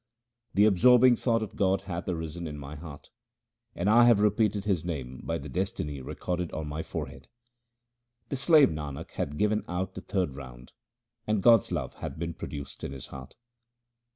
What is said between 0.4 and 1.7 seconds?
The absorbing thought of